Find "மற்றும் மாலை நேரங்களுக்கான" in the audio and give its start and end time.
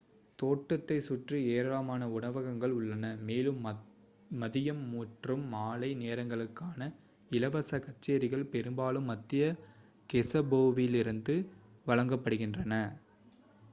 4.93-6.87